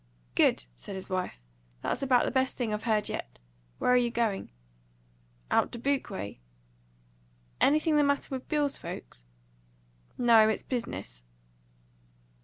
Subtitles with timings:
[0.33, 1.39] "Good!" said his wife.
[1.83, 3.37] "That's about the best thing I've heard yet.
[3.77, 4.49] Where you going?"
[5.51, 6.39] "Out Dubuque way."
[7.61, 9.25] "Anything the matter with Bill's folks?"
[10.17, 10.49] "No.
[10.49, 11.23] It's business."